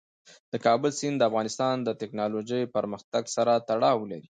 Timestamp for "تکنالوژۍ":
2.01-2.63